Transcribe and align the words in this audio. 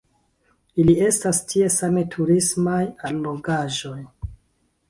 Ili 0.83 0.95
estas 1.07 1.41
tie 1.51 1.69
same 1.75 2.05
turismaj 2.15 2.81
allogaĵoj. 3.11 3.99